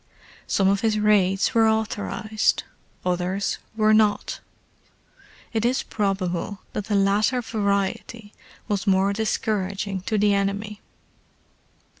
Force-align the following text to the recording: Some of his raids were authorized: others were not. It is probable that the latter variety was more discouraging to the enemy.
Some 0.47 0.67
of 0.67 0.81
his 0.81 0.97
raids 0.97 1.53
were 1.53 1.69
authorized: 1.69 2.63
others 3.05 3.59
were 3.77 3.93
not. 3.93 4.39
It 5.53 5.63
is 5.63 5.83
probable 5.83 6.61
that 6.73 6.85
the 6.85 6.95
latter 6.95 7.39
variety 7.39 8.33
was 8.67 8.87
more 8.87 9.13
discouraging 9.13 10.01
to 10.07 10.17
the 10.17 10.33
enemy. 10.33 10.81